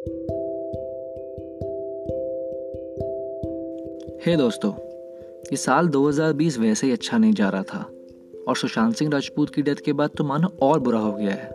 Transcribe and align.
हे 0.00 0.06
hey 4.26 4.38
दोस्तों, 4.38 4.72
ये 5.42 5.56
साल 5.56 5.88
2020 5.88 6.58
वैसे 6.58 6.86
ही 6.86 6.92
अच्छा 6.92 7.18
नहीं 7.18 7.32
जा 7.32 7.48
रहा 7.48 7.62
था, 7.62 7.90
और 8.48 8.56
सुशांत 8.56 8.96
सिंह 8.96 9.10
राजपूत 9.10 9.54
की 9.54 9.62
डेथ 9.62 9.74
के 9.74 9.92
बाद 9.92 10.10
तो 10.18 10.24
मानो 10.24 10.48
और 10.62 10.80
बुरा 10.80 10.98
हो 10.98 11.12
गया 11.12 11.30
है। 11.30 11.50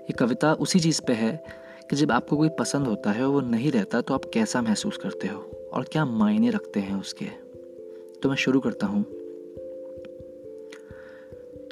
ये 0.00 0.12
कविता 0.12 0.54
उसी 0.54 0.80
चीज़ 0.80 1.02
पे 1.06 1.12
है 1.12 1.44
कि 1.90 1.96
जब 1.96 2.12
आपको 2.12 2.36
कोई 2.36 2.48
पसंद 2.48 2.86
होता 2.86 3.10
है 3.10 3.22
और 3.22 3.30
वो 3.30 3.40
नहीं 3.40 3.72
रहता 3.72 4.00
तो 4.00 4.14
आप 4.14 4.24
कैसा 4.24 4.62
महसूस 4.62 4.96
करते 4.96 5.28
हो 5.28 5.70
और 5.72 5.84
क्या 5.84 6.04
मायने 6.04 6.50
रखते 6.50 6.80
हैं 6.80 7.00
उसके? 7.00 7.24
तो 8.22 8.28
मैं 8.28 8.36
शुरू 8.36 8.60
करता 8.60 8.86
हूँ। 8.86 9.04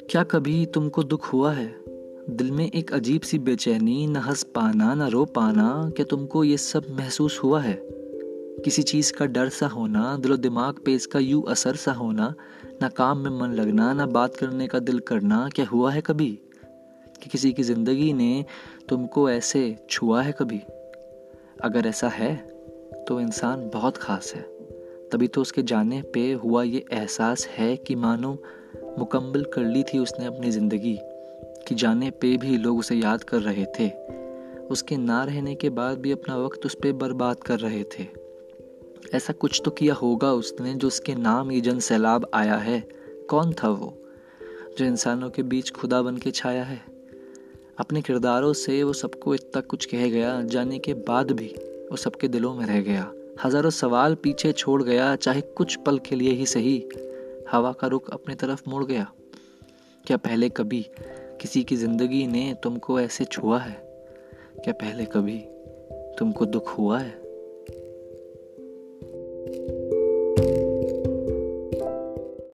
क्या 0.09 0.23
कभी 0.23 0.65
तुमको 0.65 1.03
दुख 1.03 1.33
हुआ 1.33 1.53
है? 1.53 1.80
दिल 2.29 2.51
में 2.51 2.71
एक 2.71 2.93
अजीब 2.93 3.21
सी 3.21 3.39
बेचैनी, 3.39 4.07
न 4.07 4.15
हंस 4.15 4.43
पाना, 4.43 4.93
न 4.93 5.01
रो 5.01 5.25
पाना, 5.25 5.91
क्या 5.95 6.05
तुमको 6.05 6.43
ये 6.43 6.57
सब 6.57 6.85
महसूस 6.89 7.39
हुआ 7.43 7.61
है? 7.61 7.81
किसी 8.65 8.83
चीज़ 8.83 9.13
का 9.13 9.25
डर 9.25 9.49
सा 9.49 9.67
होना, 9.67 10.17
दिलो 10.17 10.37
दिमाग 10.37 10.75
पे 10.85 10.93
इसका 10.93 11.19
यू 11.19 11.41
असर 11.41 11.75
सा 11.75 11.91
होना, 11.91 12.33
ना 12.81 12.89
काम 12.89 13.17
में 13.17 13.39
मन 13.39 13.47
लगना, 13.47 13.93
ना 13.93 14.05
बात 14.05 14.35
करने 14.35 14.67
का 14.67 14.79
दिल 14.79 14.99
करना, 14.99 15.49
क्या 15.55 15.65
हुआ 15.65 15.91
है 15.91 16.01
कभी? 16.01 16.39
कि 17.23 17.29
किसी 17.29 17.53
की 17.53 17.63
ज़िंदगी 17.63 18.13
ने 18.13 18.45
तुमको 18.89 19.29
ऐसे 19.29 19.77
छुआ 19.89 20.21
है 20.21 20.31
कभी? 20.31 20.61
अगर 21.63 21.87
ऐसा 21.87 22.07
है 22.07 22.35
तो 23.07 23.19
इंसान 23.21 23.69
बहुत 23.73 23.97
ख़ास 23.97 24.33
है। 24.35 24.41
तभी 25.11 25.27
तो 25.27 25.41
उसके 25.41 25.63
जाने 25.63 26.01
पे 26.01 26.33
हुआ 26.33 26.63
ये 26.63 26.85
एहसास 26.91 27.47
है 27.47 27.77
कि 27.77 27.95
मानो 27.95 28.43
मुकम्मल 28.99 29.43
कर 29.43 29.63
ली 29.63 29.83
थी 29.83 29.99
उसने 29.99 30.25
अपनी 30.25 30.51
ज़िंदगी। 30.51 30.99
कि 31.71 31.75
जाने 31.75 32.09
पे 32.11 32.37
भी 32.37 32.57
लोग 32.57 32.79
उसे 32.79 32.95
याद 32.95 33.23
कर 33.23 33.41
रहे 33.41 33.65
थे। 33.79 33.89
उसके 34.67 34.97
ना 34.97 35.23
रहने 35.23 35.55
के 35.55 35.69
बाद 35.69 35.97
भी 35.97 36.11
अपना 36.11 36.37
वक्त 36.37 36.65
उस 36.65 36.75
पर 36.75 36.91
बर्बाद 36.91 37.35
कर 37.35 37.59
रहे 37.59 37.83
थे। 37.83 38.07
ऐसा 39.13 39.33
कुछ 39.33 39.61
तो 39.65 39.71
किया 39.71 39.93
होगा 39.93 40.31
उसने 40.33 40.73
जो 40.73 40.87
उसके 40.87 41.15
नाम 41.15 41.51
ये 41.51 41.61
जन 41.61 41.79
सैलाब 41.79 42.29
आया 42.33 42.55
है। 42.55 42.79
कौन 43.29 43.53
था 43.53 43.69
वो? 43.69 44.03
जो 44.77 44.85
इंसानों 44.85 45.29
के 45.29 45.43
बीच 45.43 45.71
खुदा 45.71 46.01
बन 46.01 46.17
के 46.17 46.31
छाया 46.31 46.63
है? 46.63 46.81
अपने 47.77 48.01
किरदारों 48.01 48.53
से 48.53 48.83
वो 48.83 48.93
सबको 48.93 49.35
इतना 49.35 49.61
कुछ 49.61 49.85
कह 49.85 50.07
गया, 50.09 50.41
जाने 50.41 50.79
के 50.79 50.93
बाद 50.93 51.31
भी 51.31 51.55
वो 51.91 51.95
सबके 51.95 52.27
दिलों 52.27 52.53
में 52.55 52.65
रह 52.65 52.81
गया। 52.81 53.11
हज़ारों 53.45 53.69
सवाल 53.69 54.15
पीछे 54.15 54.51
छोड़ 54.51 54.83
गया, 54.83 55.15
चाहे 55.15 55.41
कुछ 55.41 55.75
पल 55.75 55.99
के 55.99 56.15
लिए 56.15 56.31
ही 56.31 56.45
सही। 56.45 56.89
हवा 57.51 57.71
का 57.71 57.87
रुख 57.87 58.09
अपनी 58.09 58.35
तरफ़ 58.35 58.69
मुड़ 58.69 58.85
गया। 58.85 59.11
क्या 60.07 60.17
पहले 60.17 60.49
कभी 60.49 60.85
किसी 61.41 61.63
की 61.63 61.75
ज़िंदगी 61.75 62.27
ने 62.27 62.55
तुमको 62.63 62.99
ऐसे 62.99 63.25
छुआ 63.25 63.59
है? 63.59 63.81
क्या 64.63 64.73
पहले 64.73 65.05
कभी 65.05 65.37
तुमको 66.19 66.45
दुख 66.45 66.77
हुआ 66.77 66.99
है? 66.99 67.30